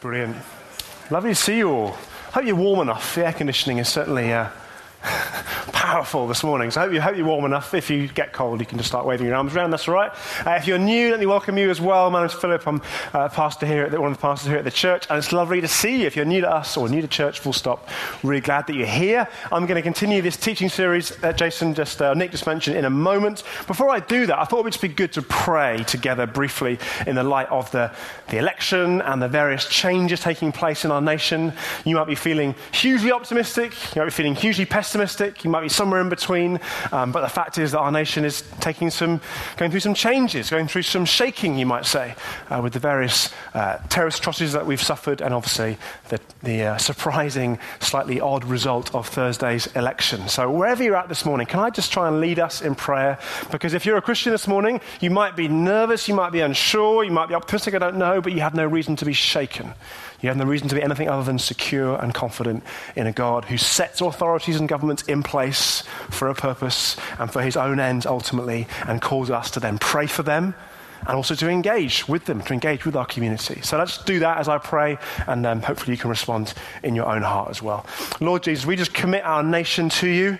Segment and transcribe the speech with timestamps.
[0.00, 0.36] Brilliant.
[1.10, 1.88] Lovely to see you all.
[2.32, 3.14] Hope you're warm enough.
[3.14, 4.48] The air conditioning is certainly uh,
[5.90, 6.70] powerful this morning.
[6.70, 7.74] So I hope, you, hope you're warm enough.
[7.74, 9.72] If you get cold, you can just start waving your arms around.
[9.72, 10.12] That's all right.
[10.46, 12.08] Uh, if you're new, let me welcome you as well.
[12.12, 12.64] My name's Philip.
[12.64, 12.80] I'm
[13.12, 15.32] uh, pastor here at the, one of the pastors here at the church, and it's
[15.32, 16.06] lovely to see you.
[16.06, 17.88] If you're new to us or new to church, full stop.
[18.22, 19.26] Really glad that you're here.
[19.50, 22.84] I'm going to continue this teaching series that Jason just uh, Nick just mentioned in
[22.84, 23.42] a moment.
[23.66, 26.78] Before I do that, I thought it would just be good to pray together briefly
[27.08, 27.90] in the light of the,
[28.28, 31.52] the election and the various changes taking place in our nation.
[31.84, 33.72] You might be feeling hugely optimistic.
[33.96, 35.42] You might be feeling hugely pessimistic.
[35.42, 36.60] You might be somewhere in between.
[36.92, 39.18] Um, but the fact is that our nation is taking some,
[39.56, 42.16] going through some changes, going through some shaking, you might say,
[42.50, 45.78] uh, with the various uh, terrorist atrocities that we've suffered, and obviously
[46.10, 50.28] the, the uh, surprising, slightly odd result of Thursday's election.
[50.28, 53.18] So wherever you're at this morning, can I just try and lead us in prayer?
[53.50, 57.04] Because if you're a Christian this morning, you might be nervous, you might be unsure,
[57.04, 59.72] you might be optimistic, I don't know, but you have no reason to be shaken.
[60.22, 62.62] You have no reason to be anything other than secure and confident
[62.94, 67.42] in a God who sets authorities and governments in place for a purpose and for
[67.42, 70.54] his own ends ultimately, and calls us to then pray for them
[71.06, 73.60] and also to engage with them, to engage with our community.
[73.62, 77.06] So let's do that as I pray, and um, hopefully you can respond in your
[77.06, 77.86] own heart as well.
[78.20, 80.38] Lord Jesus, we just commit our nation to you.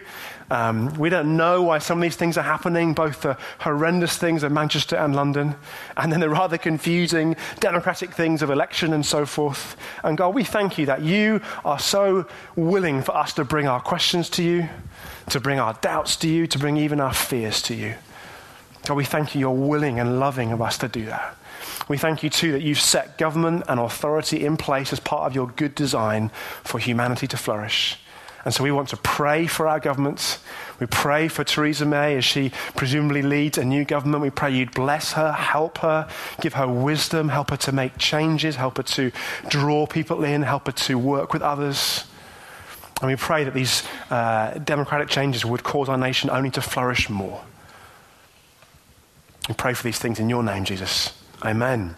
[0.51, 4.43] Um, we don't know why some of these things are happening, both the horrendous things
[4.43, 5.55] of Manchester and London,
[5.97, 9.77] and then the rather confusing democratic things of election and so forth.
[10.03, 13.81] And God, we thank you that you are so willing for us to bring our
[13.81, 14.69] questions to you,
[15.28, 17.95] to bring our doubts to you, to bring even our fears to you.
[18.87, 21.37] God, we thank you, you're willing and loving of us to do that.
[21.89, 25.34] We thank you too that you've set government and authority in place as part of
[25.34, 26.31] your good design
[26.65, 28.01] for humanity to flourish.
[28.44, 30.38] And so we want to pray for our government.
[30.78, 34.22] We pray for Theresa May as she presumably leads a new government.
[34.22, 36.08] We pray you'd bless her, help her,
[36.41, 39.12] give her wisdom, help her to make changes, help her to
[39.48, 42.05] draw people in, help her to work with others.
[43.02, 47.10] And we pray that these uh, democratic changes would cause our nation only to flourish
[47.10, 47.42] more.
[49.48, 51.12] We pray for these things in your name, Jesus.
[51.42, 51.97] Amen.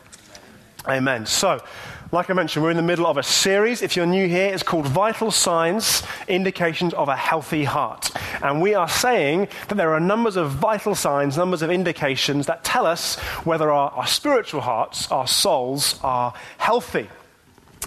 [0.89, 1.27] Amen.
[1.27, 1.63] So,
[2.11, 3.83] like I mentioned, we're in the middle of a series.
[3.83, 8.11] If you're new here, it's called Vital Signs Indications of a Healthy Heart.
[8.43, 12.65] And we are saying that there are numbers of vital signs, numbers of indications that
[12.65, 17.09] tell us whether our, our spiritual hearts, our souls, are healthy.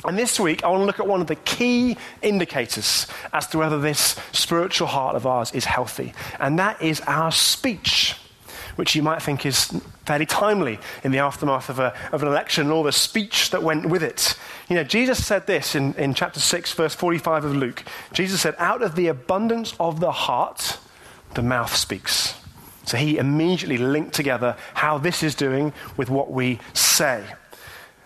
[0.05, 3.57] And this week, I want to look at one of the key indicators as to
[3.57, 8.15] whether this spiritual heart of ours is healthy, and that is our speech
[8.75, 12.65] which you might think is fairly timely in the aftermath of, a, of an election
[12.65, 14.37] and all the speech that went with it.
[14.69, 17.83] You know, Jesus said this in, in chapter 6, verse 45 of Luke.
[18.13, 20.77] Jesus said, Out of the abundance of the heart,
[21.33, 22.35] the mouth speaks.
[22.85, 27.25] So he immediately linked together how this is doing with what we say.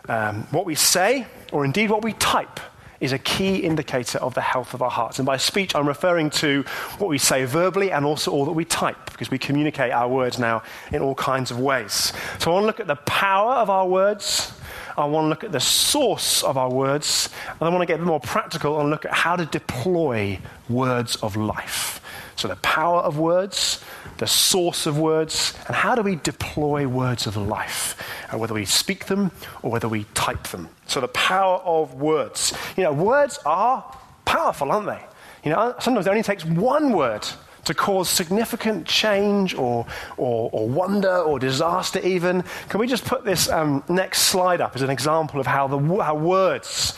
[0.08, 2.60] Um, what we say, or indeed what we type,
[3.00, 5.20] is a key indicator of the health of our hearts.
[5.20, 6.64] And by speech, I'm referring to
[6.98, 10.38] what we say verbally and also all that we type, because we communicate our words
[10.38, 12.14] now in all kinds of ways.
[12.40, 14.52] So I want to look at the power of our words.
[14.98, 17.30] I want to look at the source of our words.
[17.48, 20.40] And I want to get a bit more practical and look at how to deploy
[20.68, 22.02] words of life.
[22.36, 23.84] So the power of words,
[24.18, 27.98] the source of words, and how do we deploy words of life,
[28.34, 29.32] whether we speak them
[29.62, 30.70] or whether we type them.
[30.90, 32.54] So, the power of words.
[32.76, 33.96] You know, words are
[34.26, 35.02] powerful, aren't they?
[35.44, 37.28] You know, sometimes it only takes one word
[37.66, 39.86] to cause significant change or,
[40.18, 42.44] or, or, wonder or disaster, even.
[42.68, 45.78] Can we just put this um, next slide up as an example of how, the,
[46.02, 46.98] how words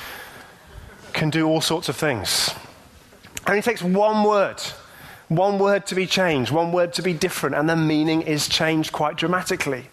[1.12, 2.56] can do all sorts of things?
[3.36, 4.62] It only takes one word
[5.32, 8.92] one word to be changed, one word to be different, and the meaning is changed
[8.92, 9.88] quite dramatically.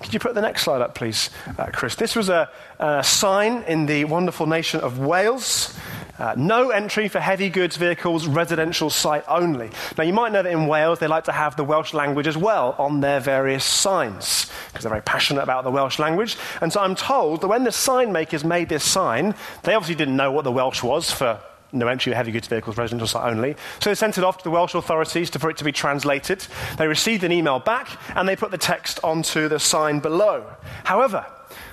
[0.00, 1.96] Could you put the next slide up, please, uh, Chris?
[1.96, 2.48] This was a,
[2.78, 5.76] a, sign in the wonderful nation of Wales.
[6.18, 9.70] Uh, no entry for heavy goods vehicles, residential site only.
[9.96, 12.36] Now, you might know that in Wales they like to have the Welsh language as
[12.36, 16.36] well on their various signs because they're very passionate about the Welsh language.
[16.60, 20.16] And so I'm told that when the sign makers made this sign, they obviously didn't
[20.16, 21.40] know what the Welsh was for
[21.72, 23.56] no entry heavy goods vehicles, residential site only.
[23.80, 26.46] So they sent it off to the Welsh authorities to, for it to be translated.
[26.76, 30.44] They received an email back and they put the text onto the sign below.
[30.84, 31.26] However,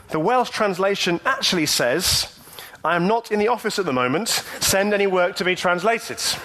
[0.09, 2.37] the Welsh translation actually says,
[2.83, 6.19] I am not in the office at the moment, send any work to be translated.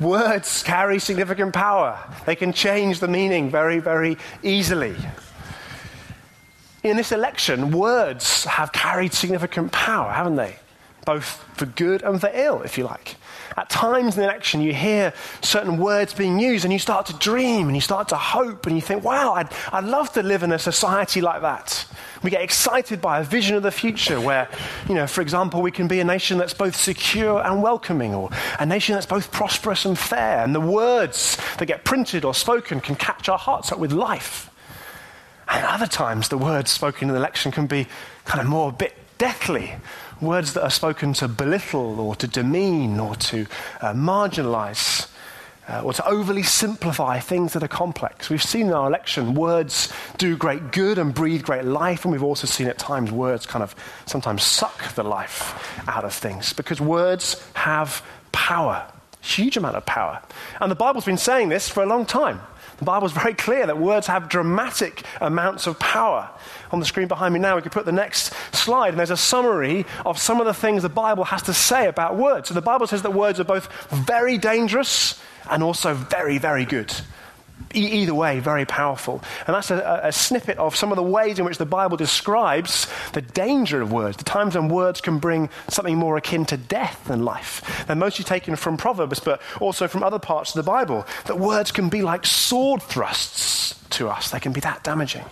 [0.00, 1.98] Words carry significant power.
[2.24, 4.96] They can change the meaning very, very easily.
[6.82, 10.56] In this election, words have carried significant power, haven't they?
[11.04, 13.16] Both for good and for ill, if you like.
[13.58, 15.12] At times in the election, you hear
[15.42, 18.76] certain words being used and you start to dream and you start to hope and
[18.76, 21.84] you think, wow, I'd, I'd love to live in a society like that.
[22.22, 24.48] We get excited by a vision of the future where,
[24.88, 28.30] you know, for example, we can be a nation that's both secure and welcoming, or
[28.58, 32.80] a nation that's both prosperous and fair, and the words that get printed or spoken
[32.80, 34.49] can catch our hearts up with life.
[35.50, 37.86] And other times, the words spoken in the election can be
[38.24, 39.74] kind of more a bit deathly.
[40.20, 43.46] Words that are spoken to belittle or to demean or to
[43.80, 45.10] uh, marginalize
[45.70, 48.28] uh, or to overly simplify things that are complex.
[48.28, 52.22] We've seen in our election words do great good and breathe great life, and we've
[52.22, 53.74] also seen at times words kind of
[54.06, 58.84] sometimes suck the life out of things because words have power,
[59.20, 60.20] huge amount of power.
[60.60, 62.40] And the Bible's been saying this for a long time.
[62.80, 66.30] The Bible's very clear that words have dramatic amounts of power.
[66.72, 69.18] On the screen behind me now, we could put the next slide, and there's a
[69.18, 72.48] summary of some of the things the Bible has to say about words.
[72.48, 76.90] So the Bible says that words are both very dangerous and also very, very good.
[77.72, 79.22] Either way, very powerful.
[79.46, 82.88] And that's a, a, snippet of some of the ways in which the Bible describes
[83.12, 87.04] the danger of words, the times when words can bring something more akin to death
[87.04, 87.84] than life.
[87.86, 91.06] They're mostly taken from Proverbs, but also from other parts of the Bible.
[91.26, 95.24] That words can be like sword thrusts to us, they can be that damaging.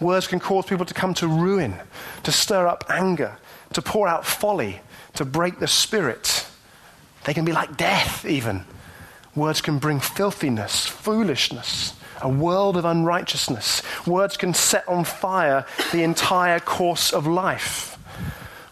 [0.00, 1.74] Words can cause people to come to ruin,
[2.22, 3.36] to stir up anger,
[3.74, 4.80] to pour out folly,
[5.14, 6.46] to break the spirit.
[7.24, 8.64] They can be like death, even.
[9.40, 13.82] Words can bring filthiness, foolishness, a world of unrighteousness.
[14.06, 17.96] Words can set on fire the entire course of life.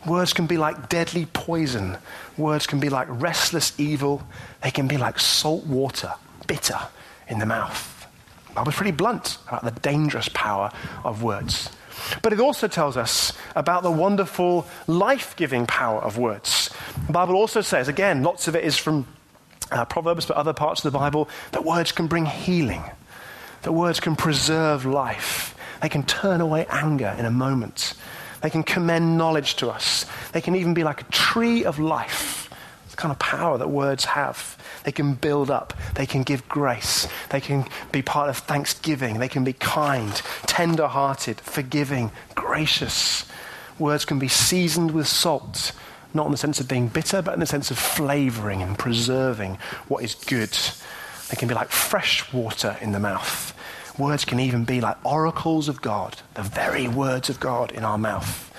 [0.07, 1.97] Words can be like deadly poison.
[2.37, 4.23] Words can be like restless evil.
[4.63, 6.13] They can be like salt water,
[6.47, 6.79] bitter
[7.29, 8.07] in the mouth.
[8.55, 10.71] I was pretty blunt about the dangerous power
[11.03, 11.71] of words.
[12.21, 16.69] But it also tells us about the wonderful life giving power of words.
[17.07, 19.07] The Bible also says, again, lots of it is from
[19.71, 22.83] uh, Proverbs, but other parts of the Bible, that words can bring healing,
[23.63, 25.55] that words can preserve life.
[25.83, 27.95] They can turn away anger in a moment.
[28.41, 30.07] They can commend knowledge to us.
[30.33, 32.51] They can even be like a tree of life.
[32.85, 34.57] It's the kind of power that words have.
[34.85, 35.75] They can build up.
[35.95, 37.09] They can give grace.
[37.31, 39.19] They can be part of thanksgiving.
[39.19, 40.15] They can be kind,
[40.47, 43.25] tender hearted, forgiving, gracious.
[43.79, 45.73] Words can be seasoned with salt
[46.15, 49.59] not in the sense of being bitter, but in the sense of flavoring and preserving
[49.89, 50.57] what is good.
[51.31, 53.55] They can be like fresh water in the mouth.
[53.99, 57.99] Words can even be like oracles of God, the very words of God in our
[57.99, 58.53] mouth.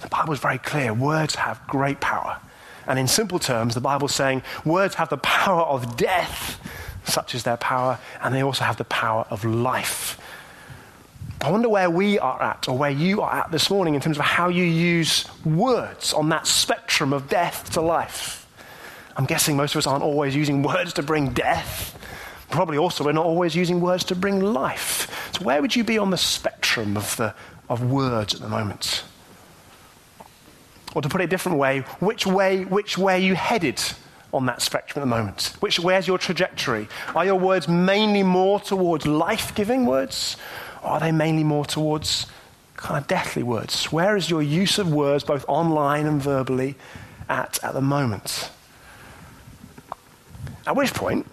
[0.00, 0.92] The Bible is very clear.
[0.92, 2.38] Words have great power.
[2.86, 6.60] And in simple terms, the Bible is saying words have the power of death,
[7.04, 10.20] such is their power, and they also have the power of life.
[11.44, 14.16] I wonder where we are at, or where you are at this morning, in terms
[14.16, 18.48] of how you use words on that spectrum of death to life.
[19.14, 21.98] I'm guessing most of us aren't always using words to bring death.
[22.48, 25.30] Probably also, we're not always using words to bring life.
[25.36, 27.34] So, where would you be on the spectrum of, the,
[27.68, 29.04] of words at the moment?
[30.94, 33.82] Or to put it a different way, which way, which way are you headed
[34.32, 35.56] on that spectrum at the moment?
[35.60, 36.88] Which, where's your trajectory?
[37.14, 40.38] Are your words mainly more towards life giving words?
[40.84, 42.26] Are they mainly more towards
[42.76, 43.90] kind of deathly words?
[43.90, 46.76] Where is your use of words, both online and verbally,
[47.28, 48.50] at at the moment?
[50.66, 51.26] At which point,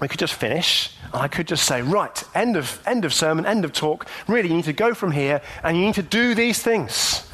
[0.00, 3.46] we could just finish, and I could just say, right, end of, end of sermon,
[3.46, 4.06] end of talk.
[4.26, 7.24] Really, you need to go from here, and you need to do these things.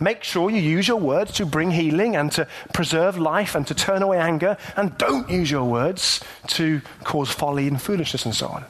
[0.00, 3.74] Make sure you use your words to bring healing and to preserve life and to
[3.74, 8.48] turn away anger, and don't use your words to cause folly and foolishness and so
[8.48, 8.64] on.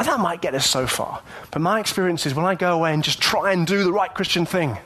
[0.00, 1.20] And that might get us so far.
[1.50, 4.12] But my experience is when I go away and just try and do the right
[4.14, 4.78] Christian thing,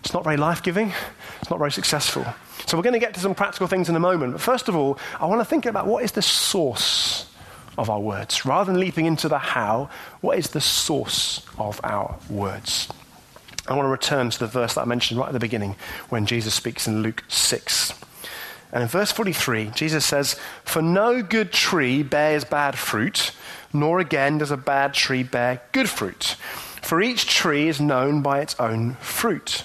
[0.00, 0.92] it's not very life giving,
[1.40, 2.26] it's not very successful.
[2.66, 4.32] So we're going to get to some practical things in a moment.
[4.32, 7.30] But first of all, I want to think about what is the source
[7.78, 8.44] of our words.
[8.44, 9.90] Rather than leaping into the how,
[10.22, 12.88] what is the source of our words?
[13.68, 15.76] I want to return to the verse that I mentioned right at the beginning
[16.08, 17.92] when Jesus speaks in Luke 6.
[18.72, 23.32] And in verse 43, Jesus says, For no good tree bears bad fruit
[23.72, 26.36] nor again does a bad tree bear good fruit.
[26.82, 29.64] For each tree is known by its own fruit.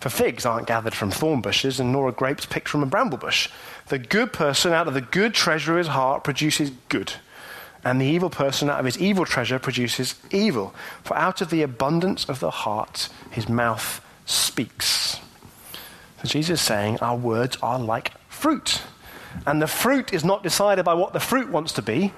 [0.00, 3.18] For figs aren't gathered from thorn bushes, and nor are grapes picked from a bramble
[3.18, 3.48] bush.
[3.88, 7.14] The good person out of the good treasure of his heart produces good,
[7.82, 10.74] and the evil person out of his evil treasure produces evil.
[11.02, 15.05] For out of the abundance of the heart his mouth speaks.
[16.26, 18.82] Jesus is saying our words are like fruit.
[19.46, 22.12] And the fruit is not decided by what the fruit wants to be,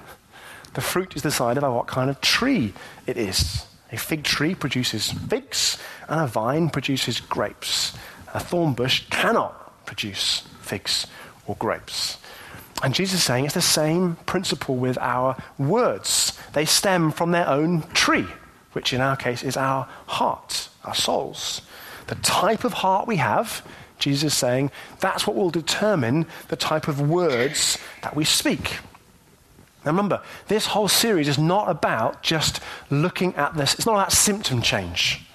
[0.73, 2.73] the fruit is decided by what kind of tree
[3.07, 3.65] it is.
[3.91, 7.97] A fig tree produces figs, and a vine produces grapes.
[8.33, 11.07] A thorn bush cannot produce figs
[11.47, 12.17] or grapes.
[12.83, 16.39] And Jesus is saying it's the same principle with our words.
[16.53, 18.27] They stem from their own tree,
[18.73, 21.61] which in our case is our heart, our souls.
[22.07, 23.65] The type of heart we have,
[23.99, 28.77] Jesus is saying, that's what will determine the type of words that we speak.
[29.85, 34.11] Now remember, this whole series is not about just looking at this, it's not about
[34.11, 35.25] symptom change.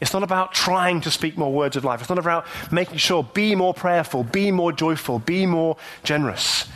[0.00, 2.00] It's not about trying to speak more words of life.
[2.00, 6.68] It's not about making sure, be more prayerful, be more joyful, be more generous.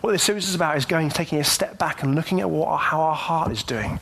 [0.00, 2.76] What this series is about is going, taking a step back and looking at what,
[2.78, 4.00] how our heart is doing.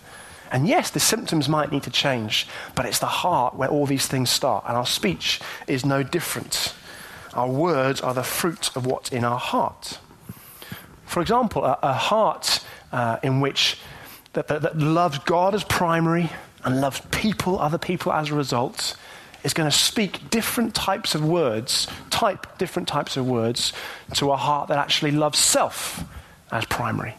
[0.51, 4.07] And yes, the symptoms might need to change, but it's the heart where all these
[4.07, 4.65] things start.
[4.67, 6.75] And our speech is no different.
[7.35, 9.99] Our words are the fruit of what's in our heart.
[11.07, 12.61] For example, a, a heart
[12.93, 13.79] uh, in which
[14.35, 16.31] that, that, that loves God as primary
[16.65, 18.97] and loves people, other people as a result,
[19.45, 23.73] is going to speak different types of words, type different types of words
[24.15, 26.05] to a heart that actually loves self
[26.53, 27.15] as primary.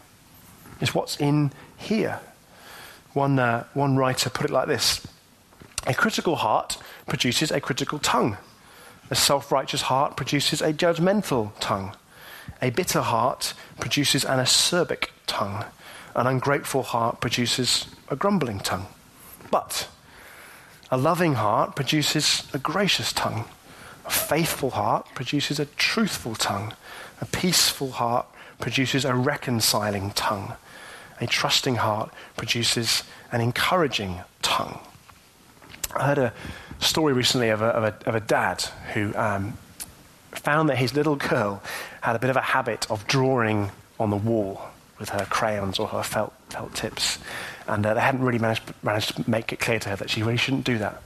[0.80, 2.20] It's what's in here.
[3.12, 5.06] One, uh, one writer put it like this
[5.86, 8.38] A critical heart produces a critical tongue.
[9.10, 11.94] A self righteous heart produces a judgmental tongue.
[12.62, 15.64] A bitter heart produces an acerbic tongue.
[16.14, 18.86] An ungrateful heart produces a grumbling tongue.
[19.50, 19.88] But
[20.90, 23.44] a loving heart produces a gracious tongue.
[24.06, 26.74] A faithful heart produces a truthful tongue.
[27.20, 28.26] A peaceful heart
[28.60, 30.54] produces a reconciling tongue.
[31.20, 34.78] A trusting heart produces an encouraging tongue.
[35.96, 36.32] I heard a
[36.84, 38.62] story recently of a, of a, of a dad
[38.92, 39.56] who um,
[40.32, 41.62] found that his little girl
[42.00, 44.60] had a bit of a habit of drawing on the wall
[44.98, 47.18] with her crayons or her felt, felt tips.
[47.66, 50.22] And uh, they hadn't really managed, managed to make it clear to her that she
[50.22, 51.02] really shouldn't do that.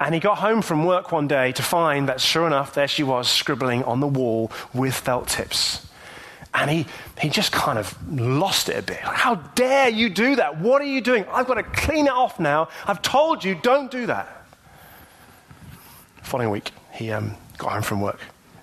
[0.00, 3.02] And he got home from work one day to find that, sure enough, there she
[3.02, 5.84] was scribbling on the wall with felt tips.
[6.54, 6.86] And he,
[7.20, 8.98] he just kind of lost it a bit.
[8.98, 10.58] How dare you do that?
[10.58, 11.24] What are you doing?
[11.32, 12.68] I've got to clean it off now.
[12.86, 14.37] I've told you, don't do that.
[16.28, 18.20] Following week, he um, got home from work,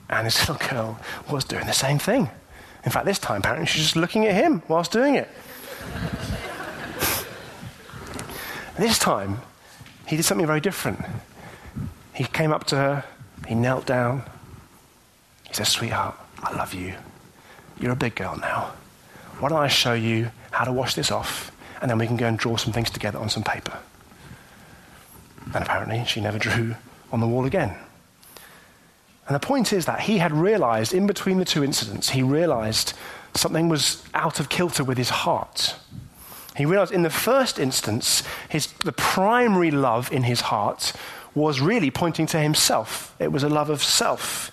[0.08, 1.00] and his little girl
[1.32, 2.30] was doing the same thing.
[2.84, 5.28] In fact, this time, apparently, she's just looking at him whilst doing it.
[8.78, 9.40] this time,
[10.06, 11.04] he did something very different.
[12.14, 13.04] He came up to her,
[13.48, 14.22] he knelt down.
[15.48, 16.94] He said, Sweetheart, I love you.
[17.80, 18.74] You're a big girl now.
[19.40, 22.28] Why don't I show you how to wash this off, and then we can go
[22.28, 23.80] and draw some things together on some paper?
[25.56, 26.76] And apparently, she never drew
[27.16, 27.74] on the wall again.
[29.28, 32.94] And the point is that he had realized, in between the two incidents, he realized
[33.34, 35.76] something was out of kilter with his heart.
[36.58, 40.92] He realized in the first instance, his, the primary love in his heart
[41.34, 43.16] was really pointing to himself.
[43.18, 44.52] It was a love of self.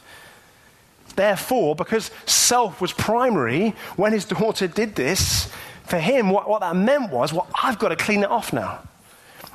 [1.16, 5.50] Therefore, because self was primary, when his daughter did this,
[5.84, 8.78] for him, what, what that meant was, well, I've got to clean it off now.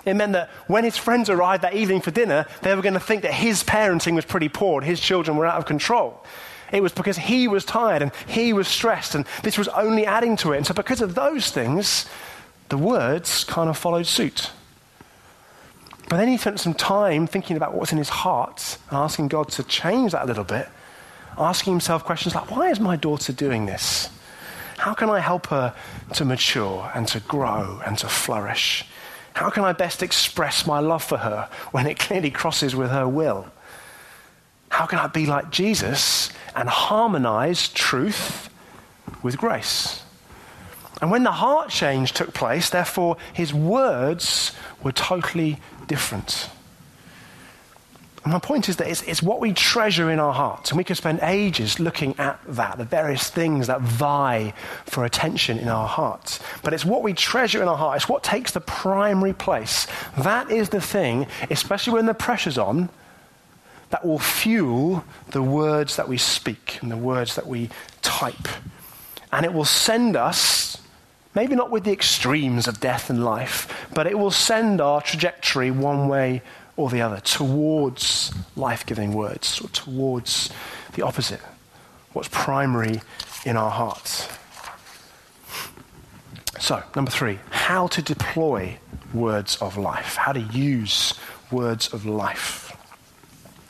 [0.08, 3.00] It meant that when his friends arrived that evening for dinner, they were going to
[3.00, 6.24] think that his parenting was pretty poor and his children were out of control.
[6.72, 10.38] It was because he was tired and he was stressed, and this was only adding
[10.38, 10.58] to it.
[10.58, 12.06] And so, because of those things,
[12.70, 14.52] the words kind of followed suit.
[16.10, 19.50] But then he spent some time thinking about what's in his heart and asking God
[19.52, 20.70] to change that a little bit,
[21.38, 24.10] asking himself questions like, why is my daughter doing this?
[24.78, 25.76] How can I help her
[26.14, 28.86] to mature and to grow and to flourish?
[29.38, 33.08] How can I best express my love for her when it clearly crosses with her
[33.08, 33.46] will?
[34.70, 38.50] How can I be like Jesus and harmonize truth
[39.22, 40.01] with grace?
[41.03, 46.50] And when the heart change took place, therefore, his words were totally different.
[48.28, 50.72] My point is that it's, it's, what we treasure in our hearts.
[50.72, 54.54] And we could spend ages looking at that, the various things that vie
[54.86, 56.40] for attention in our hearts.
[56.64, 57.98] But it's what we treasure in our heart.
[57.98, 59.88] It's what takes the primary place.
[60.18, 62.90] That is the thing, especially when the pressure's on,
[63.92, 67.70] that will fuel the words that we speak and the words that we
[68.02, 68.48] type.
[69.32, 70.78] And it will send us
[71.38, 75.70] Maybe not with the extremes of death and life, but it will send our trajectory
[75.70, 76.42] one way
[76.78, 80.52] or the other towards life giving words or towards
[80.94, 81.42] the opposite,
[82.14, 83.02] what's primary
[83.46, 84.28] in our hearts.
[86.60, 88.80] So, number three, how to deploy
[89.14, 91.14] words of life, how to use
[91.52, 92.76] words of life.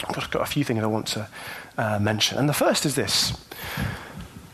[0.07, 1.27] I've got a few things I want to
[1.77, 2.37] uh, mention.
[2.37, 3.33] And the first is this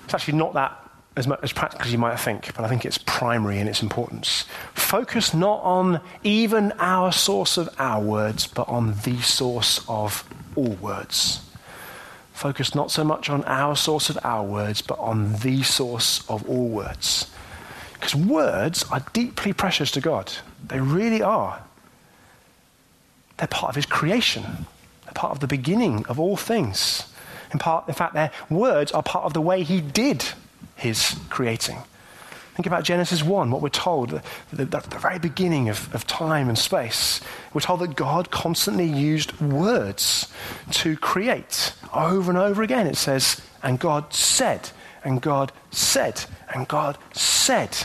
[0.06, 0.83] it's actually not that
[1.15, 3.84] as, much, as practical as you might think, but I think it's primary in its
[3.84, 4.46] importance.
[4.74, 10.75] Focus not on even our source of our words, but on the source of all
[10.82, 11.41] words.
[12.34, 16.48] Focus not so much on our source of our words, but on the source of
[16.50, 17.29] all words.
[17.93, 20.32] Because words are deeply precious to God.
[20.67, 21.63] They really are.
[23.38, 24.43] They're part of His creation,
[25.05, 27.08] they're part of the beginning of all things.
[27.51, 30.25] In, part, in fact, their words are part of the way He did
[30.84, 31.78] His creating.
[32.56, 34.22] Think about Genesis 1, what we're told, the,
[34.52, 37.20] the, the, very beginning of, of time and space.
[37.52, 40.32] We're told that God constantly used words
[40.72, 41.74] to create.
[41.94, 44.70] Over and over again, it says, and God said,
[45.04, 47.75] and God said, and God said,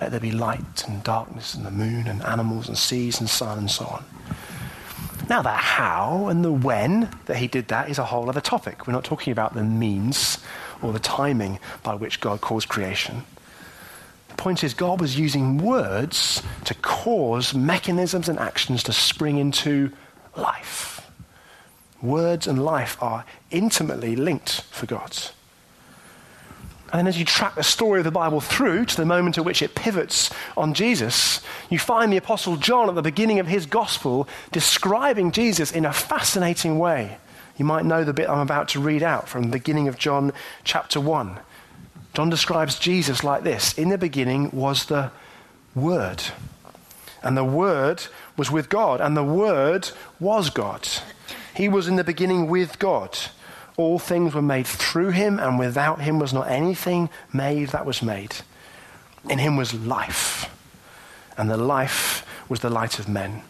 [0.00, 3.58] let there be light and darkness and the moon and animals and seas and sun
[3.58, 4.04] and so on.
[5.28, 8.86] Now, the how and the when that he did that is a whole other topic.
[8.86, 10.38] We're not talking about the means
[10.82, 13.24] or the timing by which God caused creation.
[14.28, 19.92] The point is, God was using words to cause mechanisms and actions to spring into
[20.36, 21.10] life.
[22.02, 25.16] Words and life are intimately linked for God.
[26.92, 29.44] And then as you track the story of the Bible through to the moment at
[29.44, 33.66] which it pivots on Jesus, you find the Apostle John at the beginning of his
[33.66, 37.18] gospel describing Jesus in a fascinating way.
[37.56, 40.32] You might know the bit I'm about to read out from the beginning of John
[40.64, 41.38] chapter 1.
[42.12, 45.10] John describes Jesus like this In the beginning was the
[45.74, 46.22] Word.
[47.22, 48.04] And the Word
[48.36, 50.86] was with God, and the Word was God.
[51.54, 53.18] He was in the beginning with God.
[53.76, 58.02] All things were made through him, and without him was not anything made that was
[58.02, 58.36] made.
[59.28, 60.54] In him was life,
[61.36, 63.42] and the life was the light of men.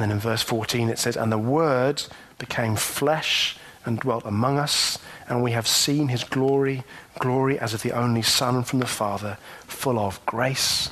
[0.00, 2.04] And then in verse 14 it says, And the Word
[2.38, 6.84] became flesh and dwelt among us, and we have seen his glory,
[7.18, 10.88] glory as of the only Son from the Father, full of grace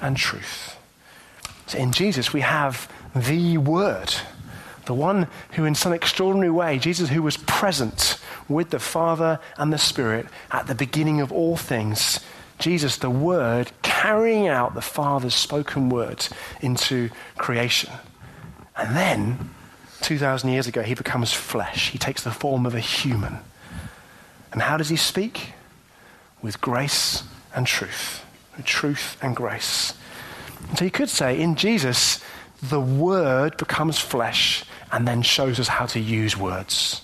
[0.00, 0.78] and truth.
[1.66, 4.14] So in Jesus, we have the Word,
[4.86, 9.70] the one who, in some extraordinary way, Jesus, who was present with the Father and
[9.70, 12.20] the Spirit at the beginning of all things,
[12.58, 16.26] Jesus, the Word, carrying out the Father's spoken word
[16.62, 17.90] into creation.
[18.76, 19.50] And then
[20.02, 21.90] 2,000 years ago, he becomes flesh.
[21.90, 23.38] He takes the form of a human.
[24.52, 25.52] And how does he speak?
[26.42, 27.22] With grace
[27.54, 28.24] and truth.
[28.56, 29.94] With truth and grace.
[30.76, 32.20] So you could say, in Jesus,
[32.62, 37.02] the Word becomes flesh and then shows us how to use words.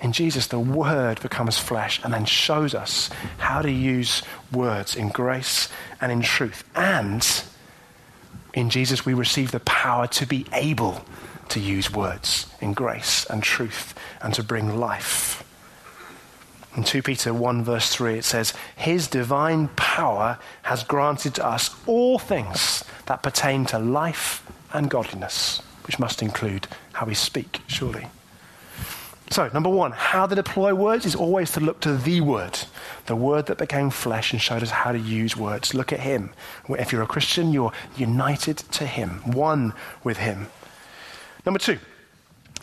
[0.00, 5.08] In Jesus, the Word becomes flesh and then shows us how to use words in
[5.08, 5.68] grace
[6.00, 6.64] and in truth.
[6.76, 7.26] And
[8.58, 11.04] in Jesus, we receive the power to be able
[11.48, 15.44] to use words in grace and truth and to bring life.
[16.76, 21.74] In 2 Peter 1, verse 3, it says, His divine power has granted to us
[21.86, 28.06] all things that pertain to life and godliness, which must include how we speak, surely.
[29.30, 32.58] So, number one, how to deploy words is always to look to the word,
[33.06, 35.74] the word that became flesh and showed us how to use words.
[35.74, 36.30] Look at him.
[36.68, 40.46] If you're a Christian, you're united to him, one with him.
[41.44, 41.78] Number two,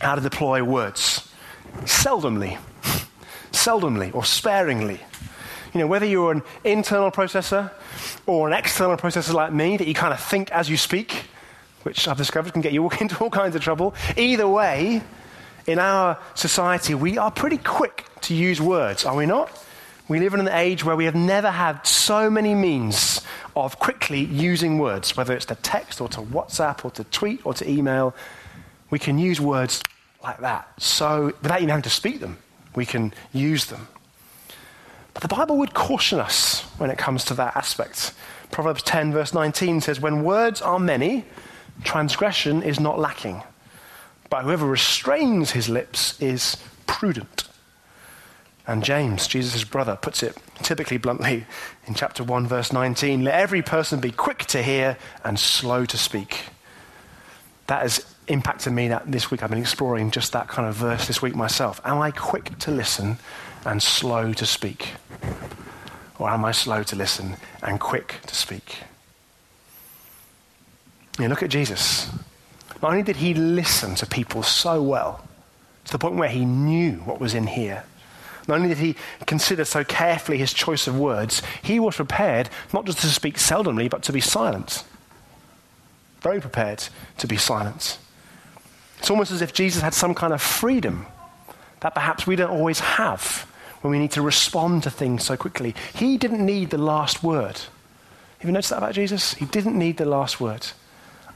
[0.00, 1.28] how to deploy words.
[1.82, 2.58] Seldomly.
[3.52, 5.00] Seldomly or sparingly.
[5.72, 7.70] You know, whether you're an internal processor
[8.26, 11.26] or an external processor like me, that you kind of think as you speak,
[11.84, 13.94] which I've discovered can get you into all kinds of trouble.
[14.16, 15.02] Either way,
[15.66, 19.50] in our society, we are pretty quick to use words, are we not?
[20.08, 23.20] We live in an age where we have never had so many means
[23.56, 27.54] of quickly using words, whether it's to text or to WhatsApp or to tweet or
[27.54, 28.14] to email.
[28.90, 29.82] We can use words
[30.22, 30.80] like that.
[30.80, 32.38] So, without even having to speak them,
[32.76, 33.88] we can use them.
[35.12, 38.12] But the Bible would caution us when it comes to that aspect.
[38.52, 41.24] Proverbs 10, verse 19 says, When words are many,
[41.82, 43.42] transgression is not lacking.
[44.28, 47.48] But whoever restrains his lips is prudent.
[48.66, 51.46] And James, Jesus' brother, puts it typically bluntly
[51.86, 55.96] in chapter 1, verse 19 Let every person be quick to hear and slow to
[55.96, 56.46] speak.
[57.68, 59.42] That has impacted me that this week.
[59.42, 61.80] I've been exploring just that kind of verse this week myself.
[61.84, 63.18] Am I quick to listen
[63.64, 64.94] and slow to speak?
[66.18, 68.78] Or am I slow to listen and quick to speak?
[71.18, 72.08] You look at Jesus.
[72.82, 75.26] Not only did he listen to people so well,
[75.84, 77.84] to the point where he knew what was in here,
[78.48, 82.84] not only did he consider so carefully his choice of words, he was prepared not
[82.84, 84.84] just to speak seldomly, but to be silent.
[86.20, 86.84] Very prepared
[87.18, 87.98] to be silent.
[88.98, 91.06] It's almost as if Jesus had some kind of freedom
[91.80, 93.46] that perhaps we don't always have
[93.80, 95.74] when we need to respond to things so quickly.
[95.94, 97.60] He didn't need the last word.
[98.38, 99.34] Have you noticed that about Jesus?
[99.34, 100.68] He didn't need the last word.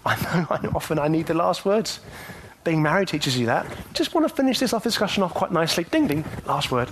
[0.04, 2.00] I know, I know often I need the last words.
[2.64, 3.66] Being married teaches you that.
[3.94, 5.84] Just want to finish this off discussion off quite nicely.
[5.84, 6.90] Ding ding, last word.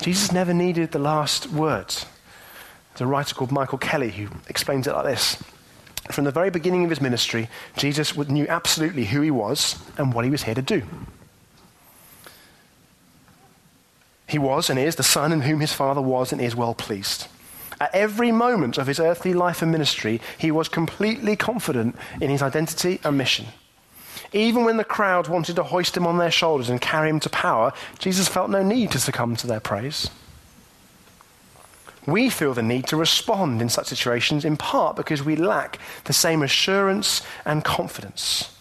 [0.00, 2.06] Jesus never needed the last words.
[2.92, 5.42] There's a writer called Michael Kelly who explains it like this.
[6.10, 10.24] From the very beginning of his ministry, Jesus knew absolutely who he was and what
[10.24, 10.82] he was here to do.
[14.26, 17.26] He was and is the Son in whom his Father was and is well pleased.
[17.80, 22.42] At every moment of his earthly life and ministry, he was completely confident in his
[22.42, 23.46] identity and mission.
[24.32, 27.30] Even when the crowd wanted to hoist him on their shoulders and carry him to
[27.30, 30.10] power, Jesus felt no need to succumb to their praise.
[32.06, 36.12] We feel the need to respond in such situations in part because we lack the
[36.12, 38.57] same assurance and confidence.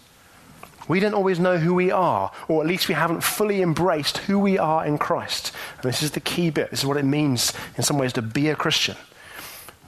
[0.88, 4.40] We don't always know who we are, or at least we haven't fully embraced who
[4.40, 5.52] we are in Christ.
[5.76, 6.70] And this is the key bit.
[6.72, 8.96] This is what it means, in some ways, to be a Christian.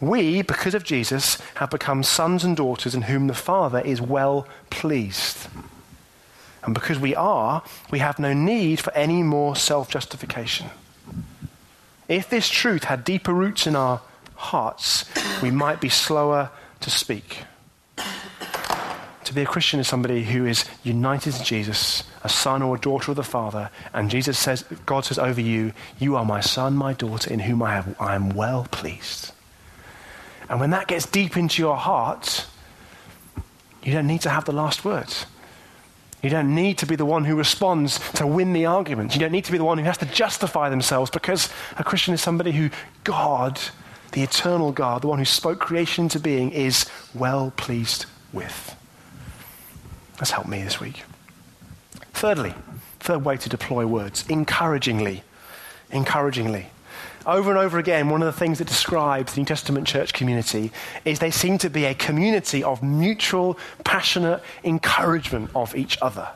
[0.02, 4.48] We, because of Jesus, have become sons and daughters in whom the Father is well
[4.70, 5.48] pleased.
[6.64, 10.68] And because we are, we have no need for any more self justification.
[12.08, 14.02] If this truth had deeper roots in our
[14.36, 15.06] hearts,
[15.42, 16.50] we might be slower
[16.82, 17.44] to speak.
[19.30, 22.80] To be a Christian is somebody who is united to Jesus, a son or a
[22.80, 26.76] daughter of the Father, and Jesus says, God says over you, You are my son,
[26.76, 29.32] my daughter, in whom I, have, I am well pleased.
[30.50, 32.48] And when that gets deep into your heart,
[33.84, 35.14] you don't need to have the last word.
[36.24, 39.14] You don't need to be the one who responds to win the argument.
[39.14, 42.16] You don't need to be the one who has to justify themselves because a Christian
[42.16, 42.72] is somebody who
[43.04, 43.62] God,
[44.12, 48.76] the eternal God, the one who spoke creation into being, is well pleased with.
[50.20, 51.04] That's helped me this week.
[52.14, 52.54] Thirdly,
[53.00, 55.24] third way to deploy words encouragingly.
[55.92, 56.68] Encouragingly.
[57.26, 60.72] Over and over again, one of the things that describes the New Testament church community
[61.06, 66.28] is they seem to be a community of mutual, passionate encouragement of each other.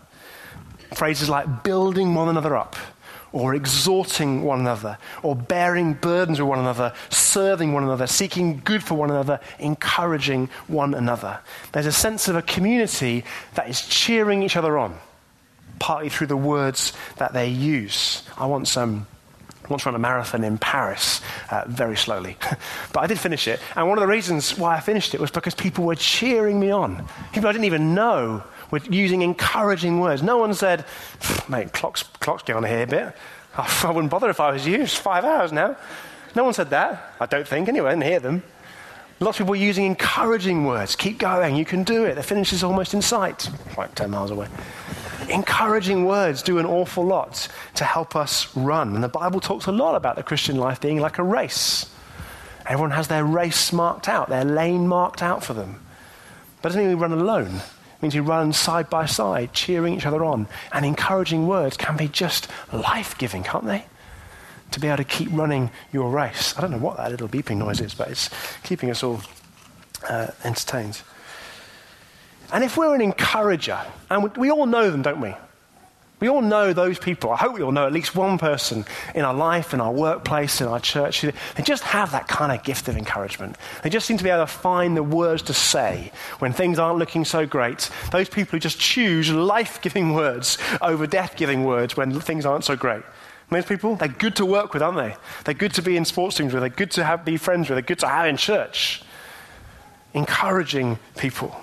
[0.93, 2.75] Phrases like building one another up,
[3.33, 8.83] or exhorting one another, or bearing burdens with one another, serving one another, seeking good
[8.83, 11.39] for one another, encouraging one another.
[11.71, 14.97] There's a sense of a community that is cheering each other on,
[15.79, 18.23] partly through the words that they use.
[18.37, 19.07] I want some
[19.69, 22.37] once ran a marathon in Paris uh, very slowly.
[22.93, 23.59] but I did finish it.
[23.75, 26.69] And one of the reasons why I finished it was because people were cheering me
[26.69, 27.07] on.
[27.31, 30.23] People I didn't even know were using encouraging words.
[30.23, 30.85] No one said,
[31.47, 33.15] mate, clock's, clock's going here a bit.
[33.57, 34.81] I wouldn't bother if I was you.
[34.81, 35.75] It's five hours now.
[36.35, 37.13] No one said that.
[37.19, 37.91] I don't think, anyway.
[37.91, 38.43] I didn't hear them.
[39.19, 40.95] Lots of people were using encouraging words.
[40.95, 41.55] Keep going.
[41.55, 42.15] You can do it.
[42.15, 43.49] The finish is almost in sight.
[43.77, 44.47] Like 10 miles away.
[45.29, 48.95] Encouraging words do an awful lot to help us run.
[48.95, 51.89] And the Bible talks a lot about the Christian life being like a race.
[52.65, 55.79] Everyone has their race marked out, their lane marked out for them.
[56.61, 57.61] But doesn't mean we run alone
[58.03, 60.47] means we run side by side, cheering each other on.
[60.71, 63.85] And encouraging words can be just life giving, can't they?
[64.71, 66.55] To be able to keep running your race.
[66.57, 68.29] I don't know what that little beeping noise is, but it's
[68.63, 69.21] keeping us all
[70.07, 71.01] uh, entertained.
[72.51, 73.79] And if we're an encourager,
[74.11, 75.33] and we all know them, don't we?
[76.23, 77.31] We all know those people.
[77.31, 80.61] I hope we all know at least one person in our life, in our workplace,
[80.61, 81.19] in our church.
[81.19, 83.57] They just have that kind of gift of encouragement.
[83.81, 86.97] They just seem to be able to find the words to say when things aren't
[86.97, 87.89] looking so great.
[88.11, 92.63] Those people who just choose life giving words over death giving words when things aren't
[92.63, 93.03] so great.
[93.49, 95.17] Those people, they're good to work with, aren't they?
[95.43, 97.75] They're good to be in sports teams with, they're good to have, be friends with,
[97.75, 99.03] they're good to have in church.
[100.13, 101.53] Encouraging people.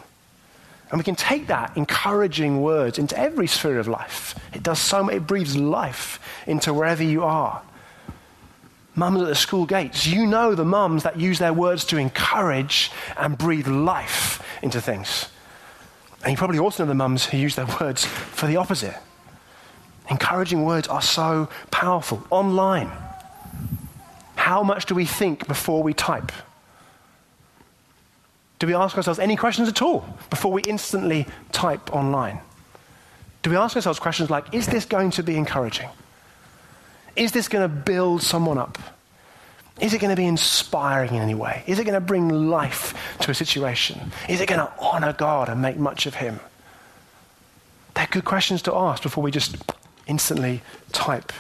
[0.91, 4.35] And we can take that encouraging words into every sphere of life.
[4.53, 7.63] It does so much, it breathes life into wherever you are.
[8.97, 12.91] Mums at the school gates, you know the mums that use their words to encourage
[13.17, 15.29] and breathe life into things.
[16.23, 18.97] And you probably also know the mums who use their words for the opposite.
[20.11, 22.21] Encouraging words are so powerful.
[22.31, 22.91] Online,
[24.35, 26.33] how much do we think before we type?
[28.61, 32.41] Do we ask ourselves any questions at all before we instantly type online?
[33.43, 35.89] Do we ask ourselves questions like, is this going to be encouraging?
[37.17, 38.79] Is this going to build someone up?
[39.81, 41.65] Is it going to be inspiring in any way?
[41.67, 44.13] Is it going to bring life to a situation?
[44.29, 46.39] Is it going to honor God and make much of Him?
[47.95, 49.57] They're good questions to ask before we just
[50.07, 50.61] instantly
[50.93, 51.33] type.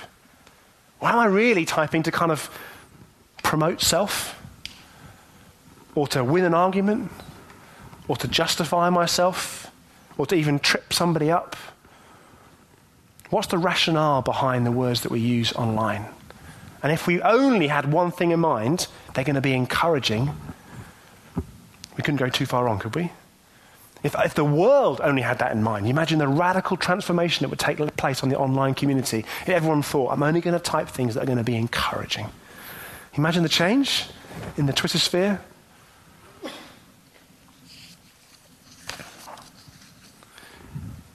[1.00, 2.48] Or am I really typing to kind of
[3.42, 4.39] promote self?
[6.00, 7.10] Or to win an argument,
[8.08, 9.70] or to justify myself,
[10.16, 11.56] or to even trip somebody up?
[13.28, 16.06] What's the rationale behind the words that we use online?
[16.82, 20.30] And if we only had one thing in mind, they're going to be encouraging,
[21.36, 23.12] we couldn't go too far wrong, could we?
[24.02, 27.50] If, if the world only had that in mind, you imagine the radical transformation that
[27.50, 30.88] would take place on the online community if everyone thought, I'm only going to type
[30.88, 32.28] things that are going to be encouraging.
[33.16, 34.06] Imagine the change
[34.56, 35.42] in the Twitter sphere.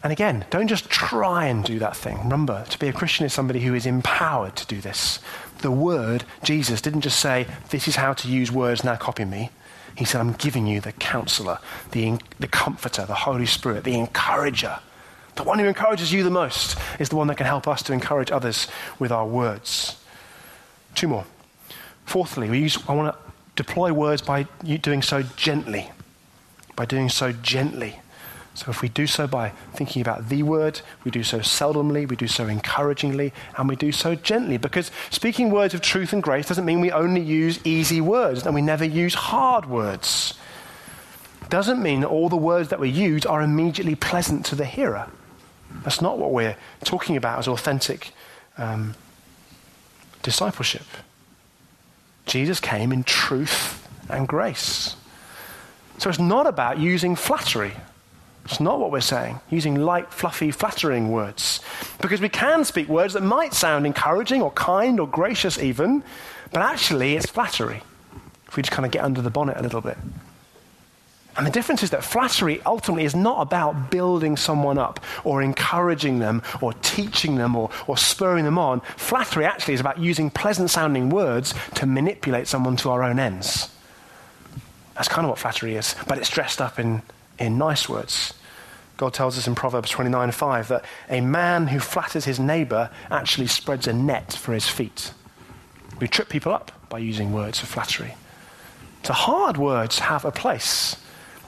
[0.05, 2.19] And again, don't just try and do that thing.
[2.19, 5.17] Remember, to be a Christian is somebody who is empowered to do this.
[5.63, 9.49] The word, Jesus, didn't just say, This is how to use words, now copy me.
[9.97, 11.57] He said, I'm giving you the counselor,
[11.89, 14.77] the, the comforter, the Holy Spirit, the encourager.
[15.37, 17.91] The one who encourages you the most is the one that can help us to
[17.91, 18.67] encourage others
[18.99, 19.99] with our words.
[20.93, 21.25] Two more.
[22.05, 24.43] Fourthly, we use, I want to deploy words by
[24.81, 25.89] doing so gently.
[26.75, 28.01] By doing so gently.
[28.55, 32.15] So if we do so by thinking about the word, we do so seldomly, we
[32.15, 34.57] do so encouragingly, and we do so gently.
[34.57, 38.55] Because speaking words of truth and grace doesn't mean we only use easy words and
[38.55, 40.35] we never use hard words.
[41.49, 45.07] Doesn't mean that all the words that we use are immediately pleasant to the hearer.
[45.83, 48.11] That's not what we're talking about as authentic
[48.57, 48.95] um,
[50.23, 50.85] discipleship.
[52.25, 54.95] Jesus came in truth and grace.
[55.97, 57.73] So it's not about using flattery.
[58.45, 61.61] It's not what we're saying, using light, fluffy, flattering words.
[61.99, 66.03] Because we can speak words that might sound encouraging or kind or gracious, even,
[66.51, 67.81] but actually it's flattery
[68.47, 69.97] if we just kind of get under the bonnet a little bit.
[71.37, 76.19] And the difference is that flattery ultimately is not about building someone up or encouraging
[76.19, 78.79] them or teaching them or, or spurring them on.
[78.95, 83.69] Flattery actually is about using pleasant sounding words to manipulate someone to our own ends.
[84.93, 87.01] That's kind of what flattery is, but it's dressed up in
[87.39, 88.33] in nice words.
[88.97, 93.87] God tells us in Proverbs 29:5 that a man who flatters his neighbor actually spreads
[93.87, 95.13] a net for his feet.
[95.99, 98.15] We trip people up by using words of flattery.
[99.03, 100.95] So hard words have a place.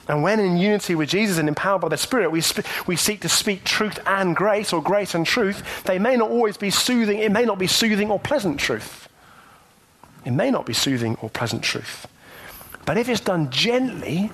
[0.08, 3.20] And when in unity with Jesus and empowered by the Spirit, we, sp- we seek
[3.20, 7.18] to speak truth and grace, or grace and truth, they may not always be soothing,
[7.18, 9.08] it may not be soothing or pleasant truth.
[10.24, 12.06] It may not be soothing or pleasant truth.
[12.86, 14.30] But if it's done gently,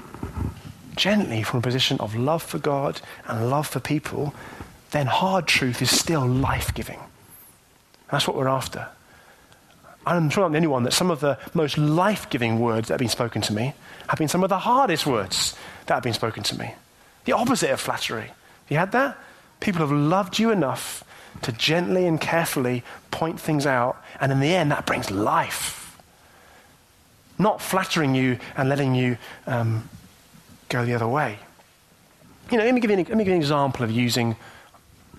[0.96, 4.34] gently from a position of love for God and love for people,
[4.90, 7.00] then hard truth is still life giving.
[8.10, 8.88] That's what we're after.
[10.06, 12.94] I'm sure I'm the only one that some of the most life giving words that
[12.94, 13.74] have been spoken to me
[14.08, 16.74] have been some of the hardest words that have been spoken to me.
[17.24, 18.32] The opposite of flattery.
[18.68, 19.18] You had that?
[19.60, 21.02] People have loved you enough
[21.42, 25.98] to gently and carefully point things out, and in the end, that brings life.
[27.38, 29.88] Not flattering you and letting you um,
[30.68, 31.38] go the other way.
[32.50, 34.36] You know, let me give you an, let me give you an example of using,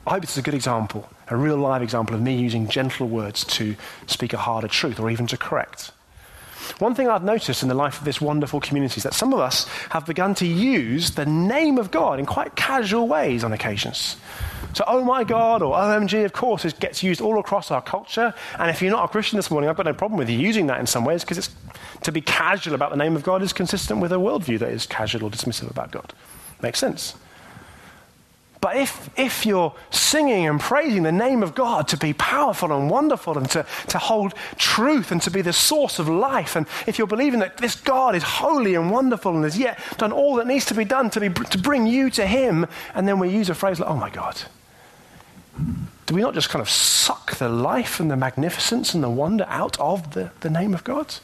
[0.06, 3.44] I hope it's a good example, a real live example of me using gentle words
[3.46, 3.76] to
[4.08, 5.92] speak a harder truth or even to correct.
[6.80, 9.40] One thing I've noticed in the life of this wonderful community is that some of
[9.40, 14.18] us have begun to use the name of God in quite casual ways on occasions.
[14.76, 18.34] So, oh my God or OMG, of course, it gets used all across our culture.
[18.60, 20.68] And if you're not a Christian this morning, I've got no problem with you using
[20.68, 21.50] that in some ways because
[22.04, 24.86] to be casual about the name of God is consistent with a worldview that is
[24.86, 26.14] casual or dismissive about God.
[26.62, 27.16] Makes sense.
[28.60, 32.90] But if, if you're singing and praising the name of God to be powerful and
[32.90, 36.98] wonderful and to, to hold truth and to be the source of life, and if
[36.98, 40.48] you're believing that this God is holy and wonderful and has yet done all that
[40.48, 43.50] needs to be done to, be, to bring you to Him, and then we use
[43.50, 44.42] a phrase like, oh my God,
[46.06, 49.46] do we not just kind of suck the life and the magnificence and the wonder
[49.48, 51.16] out of the, the name of God?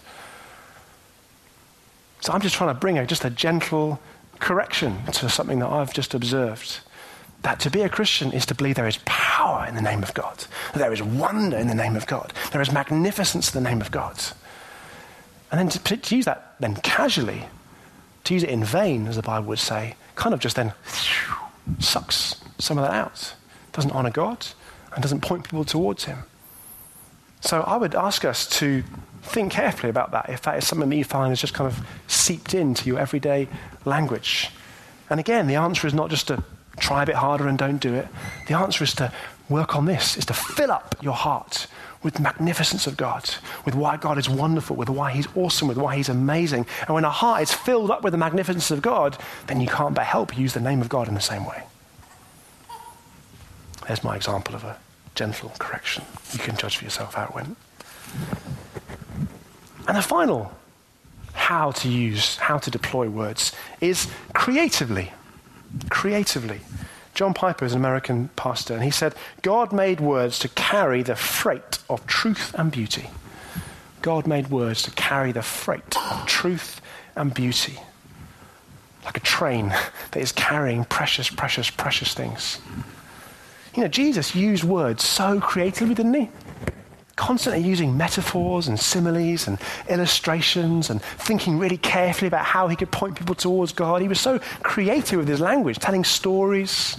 [2.21, 3.99] So I'm just trying to bring a, just a gentle
[4.39, 6.79] correction to something that I've just observed
[7.43, 10.13] that to be a Christian is to believe there is power in the name of
[10.13, 13.81] God, there is wonder in the name of God, there is magnificence in the name
[13.81, 14.19] of God.
[15.51, 17.45] And then to, to use that then casually,
[18.25, 20.73] to use it in vain, as the Bible would say, kind of just then
[21.79, 23.33] sucks some of that out.
[23.73, 24.47] Doesn't honor God
[24.93, 26.19] and doesn't point people towards Him.
[27.41, 28.83] So I would ask us to
[29.23, 31.85] think carefully about that if that is something that you find has just kind of
[32.07, 33.47] seeped into your everyday
[33.85, 34.49] language.
[35.09, 36.43] And again, the answer is not just to
[36.77, 38.07] try a bit harder and don't do it.
[38.47, 39.11] The answer is to
[39.49, 41.67] work on this, is to fill up your heart
[42.03, 43.29] with magnificence of God,
[43.65, 46.65] with why God is wonderful, with why He's awesome, with why He's amazing.
[46.87, 49.93] And when our heart is filled up with the magnificence of God, then you can't
[49.93, 51.63] but help use the name of God in the same way.
[53.87, 54.77] There's my example of a
[55.15, 56.03] gentle correction.
[56.33, 57.57] You can judge for yourself how it went.
[59.87, 60.51] And the final
[61.33, 65.11] how to use, how to deploy words is creatively
[65.89, 66.59] creatively.
[67.13, 71.15] John Piper is an American pastor, and he said, God made words to carry the
[71.15, 73.09] freight of truth and beauty.
[74.01, 76.81] God made words to carry the freight of truth
[77.15, 77.79] and beauty.
[79.03, 79.69] like a train
[80.11, 82.59] that is carrying precious, precious, precious things.
[83.75, 86.29] You know, Jesus used words so creatively, didn't he?
[87.15, 92.91] Constantly using metaphors and similes and illustrations and thinking really carefully about how he could
[92.91, 94.01] point people towards God.
[94.01, 96.97] He was so creative with his language, telling stories.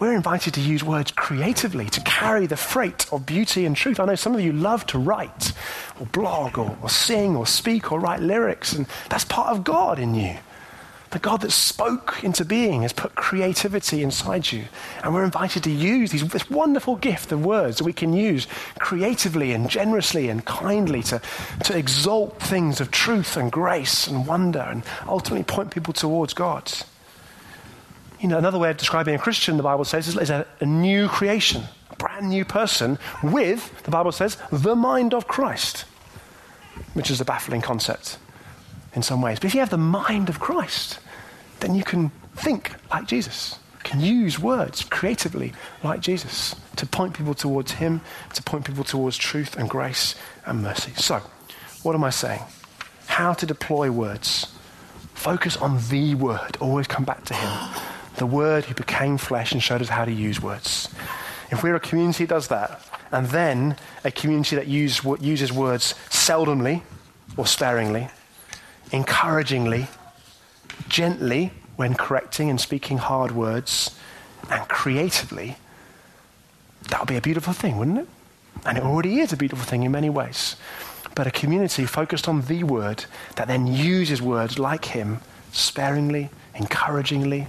[0.00, 3.98] We're invited to use words creatively to carry the freight of beauty and truth.
[3.98, 5.52] I know some of you love to write
[5.98, 9.98] or blog or, or sing or speak or write lyrics, and that's part of God
[9.98, 10.36] in you.
[11.10, 14.64] The God that spoke into being has put creativity inside you.
[15.04, 18.46] And we're invited to use these, this wonderful gift of words that we can use
[18.78, 21.20] creatively and generously and kindly to,
[21.64, 26.72] to exalt things of truth and grace and wonder and ultimately point people towards God.
[28.20, 31.06] You know, another way of describing a Christian, the Bible says, is a, a new
[31.06, 35.84] creation, a brand new person with, the Bible says, the mind of Christ,
[36.94, 38.18] which is a baffling concept
[38.96, 39.38] in some ways.
[39.38, 40.98] But if you have the mind of Christ,
[41.60, 45.52] then you can think like Jesus, can use words creatively
[45.84, 48.00] like Jesus to point people towards Him,
[48.34, 50.92] to point people towards truth and grace and mercy.
[50.96, 51.20] So,
[51.84, 52.42] what am I saying?
[53.06, 54.52] How to deploy words.
[55.14, 56.56] Focus on the word.
[56.60, 57.82] Always come back to Him
[58.16, 60.88] the Word who became flesh and showed us how to use words.
[61.50, 62.80] If we're a community that does that,
[63.12, 66.82] and then a community that use, uses words seldomly
[67.36, 68.08] or sparingly,
[68.92, 69.88] encouragingly,
[70.88, 73.96] gently when correcting and speaking hard words,
[74.50, 75.56] and creatively,
[76.88, 78.08] that would be a beautiful thing, wouldn't it?
[78.64, 80.56] And it already is a beautiful thing in many ways.
[81.14, 83.04] But a community focused on the word
[83.36, 85.20] that then uses words like him
[85.52, 87.48] sparingly, encouragingly,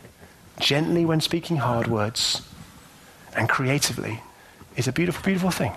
[0.59, 2.41] gently when speaking hard words,
[3.35, 4.21] and creatively
[4.75, 5.73] is a beautiful, beautiful thing.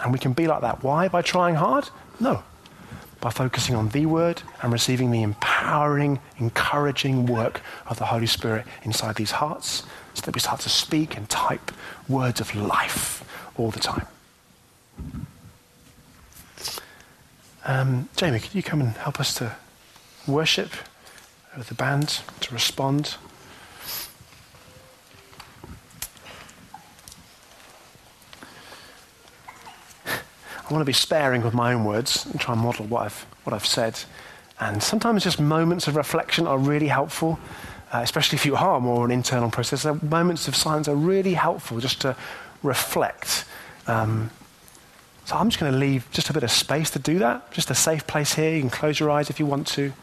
[0.00, 0.82] And we can be like that.
[0.82, 1.08] Why?
[1.08, 1.88] By trying hard?
[2.20, 2.42] No.
[3.20, 8.64] By focusing on the word and receiving the empowering, encouraging work of the Holy Spirit
[8.84, 9.82] inside these hearts
[10.14, 11.72] so that we start to speak and type
[12.08, 13.24] words of life
[13.56, 14.06] all the time.
[17.64, 19.56] Um, Jamie, could you come and help us to
[20.26, 20.70] worship
[21.56, 23.16] with the band, to respond?
[30.68, 33.26] I want to be sparing with my own words and try and model what I've,
[33.44, 33.98] what I've said.
[34.60, 37.38] And sometimes just moments of reflection are really helpful,
[37.90, 39.86] uh, especially if you are more an internal process.
[40.02, 42.14] Moments of silence are really helpful just to
[42.62, 43.46] reflect.
[43.86, 44.30] Um,
[45.24, 47.70] so I'm just going to leave just a bit of space to do that, just
[47.70, 48.54] a safe place here.
[48.54, 49.94] You can close your eyes if you want to.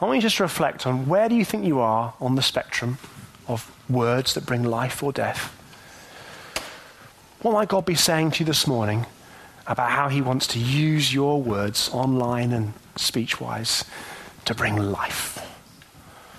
[0.00, 2.42] I want you just to reflect on where do you think you are on the
[2.42, 2.98] spectrum
[3.46, 5.54] of words that bring life or death?
[7.42, 9.06] What might God be saying to you this morning
[9.68, 13.84] about how he wants to use your words online and speech wise
[14.46, 15.46] to bring life.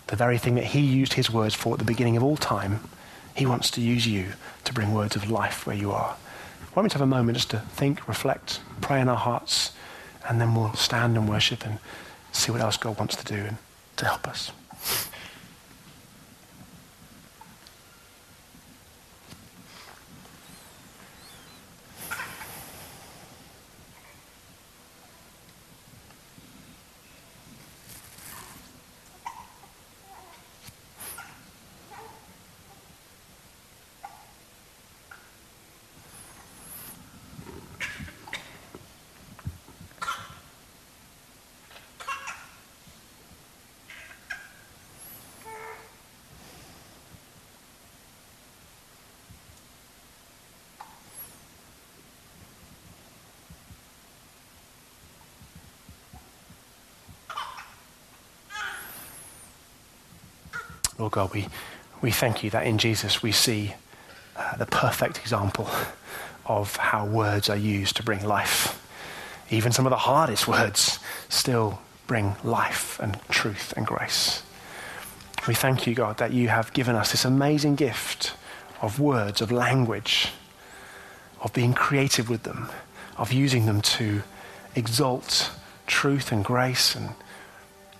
[0.07, 2.81] The very thing that he used his words for at the beginning of all time,
[3.35, 6.17] he wants to use you to bring words of life where you are.
[6.73, 9.73] Why don't we have a moment just to think, reflect, pray in our hearts,
[10.27, 11.77] and then we'll stand and worship and
[12.31, 13.57] see what else God wants to do and
[13.97, 14.51] to help us.
[60.99, 61.47] Lord God, we,
[62.01, 63.73] we thank you that in Jesus we see
[64.35, 65.69] uh, the perfect example
[66.45, 68.85] of how words are used to bring life.
[69.49, 74.43] Even some of the hardest words still bring life and truth and grace.
[75.47, 78.33] We thank you, God, that you have given us this amazing gift
[78.81, 80.33] of words, of language,
[81.41, 82.69] of being creative with them,
[83.17, 84.21] of using them to
[84.75, 85.51] exalt
[85.87, 87.11] truth and grace and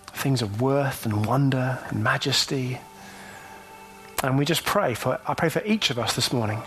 [0.08, 2.80] things of worth and wonder and majesty
[4.24, 6.62] and we just pray for, I pray for each of us this morning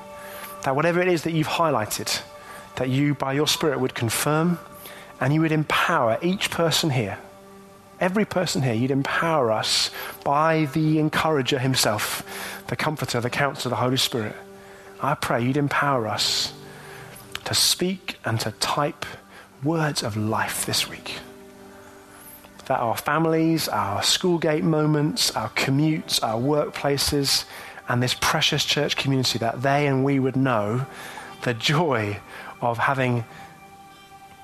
[0.64, 2.22] that whatever it is that you've highlighted,
[2.76, 4.59] that you, by your Spirit, would confirm
[5.20, 7.18] and you would empower each person here,
[8.00, 9.90] every person here, you'd empower us
[10.24, 14.34] by the encourager himself, the comforter, the counselor, the Holy Spirit.
[15.00, 16.53] I pray you'd empower us
[17.44, 19.05] to speak and to type
[19.62, 21.16] words of life this week.
[22.66, 27.44] That our families, our school gate moments, our commutes, our workplaces,
[27.88, 30.86] and this precious church community, that they and we would know
[31.42, 32.18] the joy
[32.60, 33.24] of having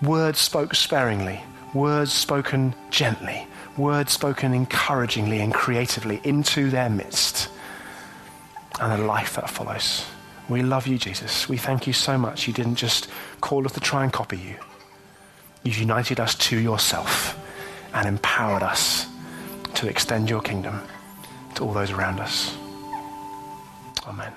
[0.02, 1.40] words spoke sparingly,
[1.74, 3.46] words spoken gently,
[3.76, 7.48] words spoken encouragingly and creatively into their midst,
[8.80, 10.04] and a life that follows.
[10.48, 11.48] We love you, Jesus.
[11.48, 12.48] We thank you so much.
[12.48, 13.08] You didn't just
[13.40, 14.56] call us to try and copy you,
[15.62, 17.38] you've united us to yourself
[17.94, 19.06] and empowered us
[19.74, 20.80] to extend your kingdom
[21.54, 22.56] to all those around us.
[24.06, 24.32] Amen.